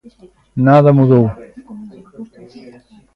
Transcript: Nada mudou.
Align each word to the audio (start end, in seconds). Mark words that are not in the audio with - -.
Nada 0.65 0.89
mudou. 0.97 1.25